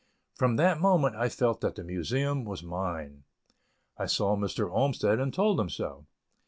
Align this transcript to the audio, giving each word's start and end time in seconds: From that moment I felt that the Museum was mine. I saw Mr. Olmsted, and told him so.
From 0.33 0.55
that 0.55 0.81
moment 0.81 1.15
I 1.15 1.29
felt 1.29 1.61
that 1.61 1.75
the 1.75 1.83
Museum 1.83 2.43
was 2.43 2.63
mine. 2.63 3.21
I 3.99 4.07
saw 4.07 4.35
Mr. 4.35 4.67
Olmsted, 4.67 5.19
and 5.19 5.31
told 5.31 5.59
him 5.59 5.69
so. 5.69 6.07